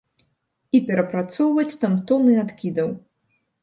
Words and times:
І 0.77 0.81
перапрацоўваць 0.87 1.77
там 1.85 2.01
тоны 2.09 2.33
адкідаў. 2.49 2.89